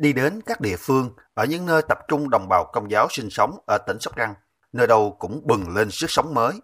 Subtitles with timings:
[0.00, 3.30] đi đến các địa phương ở những nơi tập trung đồng bào công giáo sinh
[3.30, 4.34] sống ở tỉnh Sóc Trăng,
[4.72, 6.60] nơi đâu cũng bừng lên sức sống mới.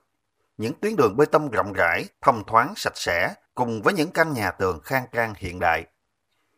[0.57, 4.33] Những tuyến đường bê tông rộng rãi, thông thoáng sạch sẽ cùng với những căn
[4.33, 5.85] nhà tường khang trang hiện đại.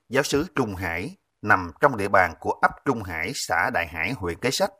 [0.09, 4.13] Giáo sứ Trung Hải nằm trong địa bàn của ấp Trung Hải, xã Đại Hải,
[4.13, 4.71] huyện Kế Sách.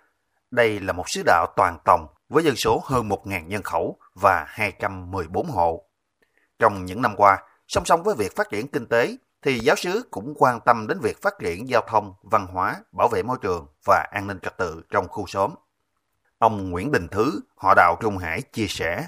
[0.51, 4.45] Đây là một sứ đạo toàn tòng với dân số hơn 1.000 nhân khẩu và
[4.49, 5.85] 214 hộ.
[6.59, 7.39] Trong những năm qua,
[7.69, 10.99] song song với việc phát triển kinh tế, thì giáo sứ cũng quan tâm đến
[11.03, 14.57] việc phát triển giao thông, văn hóa, bảo vệ môi trường và an ninh trật
[14.57, 15.55] tự trong khu xóm.
[16.39, 19.07] Ông Nguyễn Đình Thứ, họ đạo Trung Hải chia sẻ,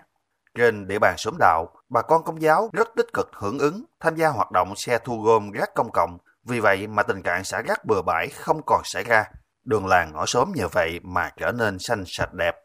[0.54, 4.16] trên địa bàn xóm đạo, bà con công giáo rất tích cực hưởng ứng, tham
[4.16, 7.62] gia hoạt động xe thu gom rác công cộng, vì vậy mà tình trạng xả
[7.62, 9.24] rác bừa bãi không còn xảy ra.
[9.64, 12.56] Đường làng ngõ xóm nhờ vậy mà trở nên xanh sạch đẹp.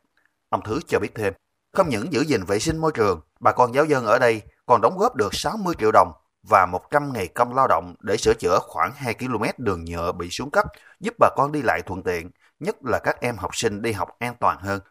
[0.50, 1.34] Ông Thứ cho biết thêm,
[1.74, 4.82] không những giữ gìn vệ sinh môi trường, bà con giáo dân ở đây còn
[4.82, 6.12] đóng góp được 60 triệu đồng
[6.50, 10.30] và 100 ngày công lao động để sửa chữa khoảng 2 km đường nhựa bị
[10.30, 10.66] xuống cấp,
[11.00, 14.10] giúp bà con đi lại thuận tiện, nhất là các em học sinh đi học
[14.20, 14.82] an toàn hơn.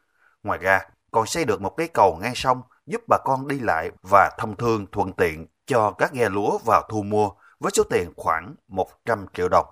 [0.42, 3.90] Ngoài ra, còn xây được một cái cầu ngang sông giúp bà con đi lại
[4.10, 8.12] và thông thương thuận tiện cho các ghe lúa vào thu mua với số tiền
[8.16, 9.66] khoảng 100 triệu đồng.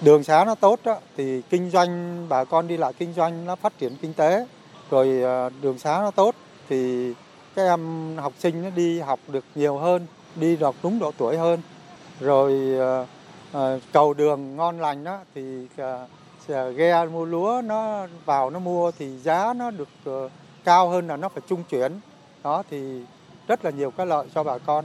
[0.00, 3.56] Đường xá nó tốt đó, thì kinh doanh bà con đi lại kinh doanh nó
[3.56, 4.46] phát triển kinh tế
[4.90, 6.34] rồi à, đường xá nó tốt
[6.68, 7.12] thì
[7.56, 11.36] các em học sinh nó đi học được nhiều hơn đi được đúng độ tuổi
[11.36, 11.60] hơn.
[12.20, 13.06] Rồi ờ,
[13.52, 18.90] ờ, cầu đường ngon lành đó thì uh, ghe mua lúa nó vào nó mua
[18.98, 19.88] thì giá nó được
[20.64, 22.00] cao hơn là nó phải trung chuyển.
[22.42, 23.04] Đó thì
[23.48, 24.84] rất là nhiều cái lợi cho bà con.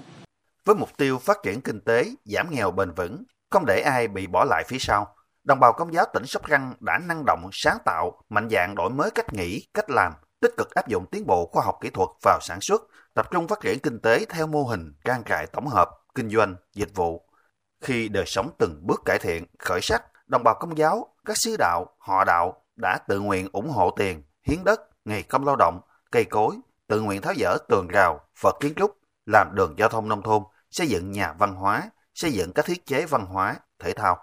[0.66, 4.28] Với mục tiêu phát triển kinh tế giảm nghèo bền vững không để ai bị
[4.28, 5.08] bỏ lại phía sau
[5.44, 8.89] đồng bào công giáo tỉnh Sóc Trăng đã năng động sáng tạo mạnh dạng đổi
[8.89, 12.09] mới cách nghĩ cách làm tích cực áp dụng tiến bộ khoa học kỹ thuật
[12.23, 12.81] vào sản xuất,
[13.13, 16.55] tập trung phát triển kinh tế theo mô hình trang trại tổng hợp, kinh doanh,
[16.73, 17.30] dịch vụ.
[17.81, 21.55] Khi đời sống từng bước cải thiện, khởi sắc, đồng bào công giáo, các sứ
[21.59, 25.81] đạo, họ đạo đã tự nguyện ủng hộ tiền, hiến đất, ngày công lao động,
[26.11, 26.55] cây cối,
[26.88, 30.43] tự nguyện tháo dỡ tường rào, vật kiến trúc, làm đường giao thông nông thôn,
[30.71, 34.17] xây dựng nhà văn hóa, xây dựng các thiết chế văn hóa, thể thao.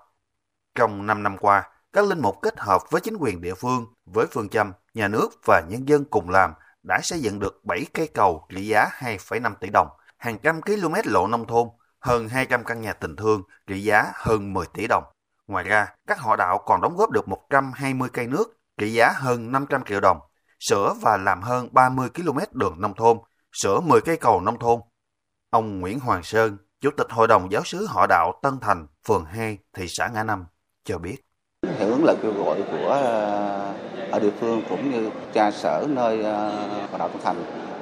[0.74, 4.26] Trong 5 năm qua, các linh mục kết hợp với chính quyền địa phương với
[4.30, 8.08] phương châm nhà nước và nhân dân cùng làm đã xây dựng được 7 cây
[8.14, 11.68] cầu trị giá 2,5 tỷ đồng, hàng trăm km lộ nông thôn,
[12.00, 15.04] hơn 200 căn nhà tình thương trị giá hơn 10 tỷ đồng.
[15.46, 19.52] Ngoài ra, các họ đạo còn đóng góp được 120 cây nước trị giá hơn
[19.52, 20.18] 500 triệu đồng,
[20.60, 23.18] sửa và làm hơn 30 km đường nông thôn,
[23.52, 24.80] sửa 10 cây cầu nông thôn.
[25.50, 29.24] Ông Nguyễn Hoàng Sơn, Chủ tịch Hội đồng Giáo sứ họ đạo Tân Thành, phường
[29.24, 30.44] 2, thị xã Ngã Năm,
[30.84, 31.16] cho biết.
[31.78, 33.72] Hưởng ứng lời kêu gọi của ờ,
[34.10, 36.50] ở địa phương cũng như cha sở nơi ờ,
[36.90, 37.36] hoạt động Thành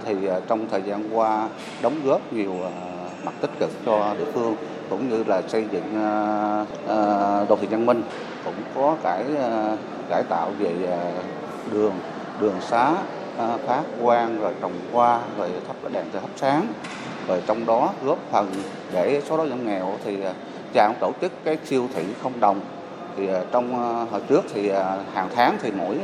[0.05, 1.49] thì ờ, trong thời gian qua
[1.83, 2.55] đóng góp nhiều
[3.25, 4.57] mặt tích cực cho địa phương
[4.91, 5.95] cũng như là xây dựng
[7.49, 8.03] đô thị văn minh
[8.45, 9.25] cũng có cải
[10.09, 10.75] cải tạo về
[11.73, 11.93] đường
[12.41, 12.95] đường xá
[13.67, 16.67] phát quang rồi trồng hoa rồi thắp đèn thắp sáng.
[17.29, 18.51] Rồi trong đó góp phần
[18.93, 20.19] để số đó giảm nghèo thì
[20.73, 22.61] cha cũng tổ chức cái siêu thị không đồng
[23.17, 25.99] thì ờ, trong ờ, hồi trước thì ờ, hàng tháng thì mỗi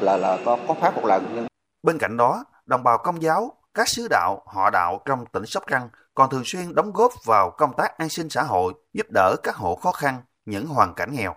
[0.00, 1.46] là là có có phát một lần, nhưng
[1.82, 5.64] bên cạnh đó, đồng bào công giáo, các sứ đạo, họ đạo trong tỉnh Sóc
[5.66, 9.36] Trăng còn thường xuyên đóng góp vào công tác an sinh xã hội, giúp đỡ
[9.42, 11.34] các hộ khó khăn, những hoàn cảnh nghèo.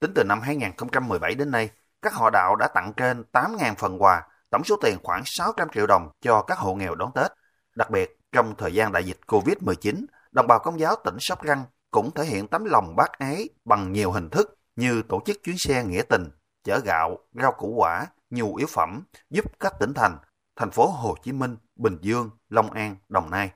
[0.00, 1.70] Tính từ năm 2017 đến nay,
[2.02, 5.86] các họ đạo đã tặng trên 8.000 phần quà, tổng số tiền khoảng 600 triệu
[5.86, 7.32] đồng cho các hộ nghèo đón Tết.
[7.74, 11.64] Đặc biệt, trong thời gian đại dịch Covid-19 đồng bào công giáo tỉnh Sóc Trăng
[11.90, 15.56] cũng thể hiện tấm lòng bác ái bằng nhiều hình thức như tổ chức chuyến
[15.58, 16.30] xe nghĩa tình,
[16.64, 20.18] chở gạo, rau củ quả, nhu yếu phẩm giúp các tỉnh thành,
[20.56, 23.50] thành phố Hồ Chí Minh, Bình Dương, Long An, Đồng Nai.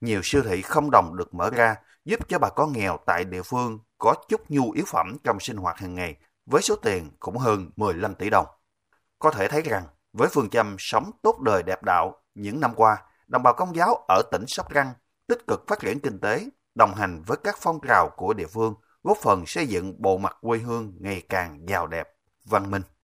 [0.00, 3.42] Nhiều siêu thị không đồng được mở ra giúp cho bà con nghèo tại địa
[3.42, 6.16] phương có chút nhu yếu phẩm trong sinh hoạt hàng ngày
[6.46, 8.46] với số tiền cũng hơn 15 tỷ đồng.
[9.18, 12.96] Có thể thấy rằng với phương châm sống tốt đời đẹp đạo những năm qua,
[13.26, 14.92] đồng bào công giáo ở tỉnh Sóc Trăng
[15.26, 18.74] tích cực phát triển kinh tế, đồng hành với các phong trào của địa phương–
[19.02, 22.08] góp phần xây dựng bộ mặt quê hương ngày càng giàu đẹp,
[22.44, 22.82] văn minh.